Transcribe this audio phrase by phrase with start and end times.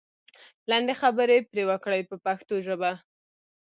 [0.69, 2.91] لنډې خبرې پرې وکړئ په پښتو ژبه.